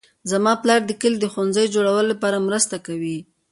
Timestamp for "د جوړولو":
1.67-2.09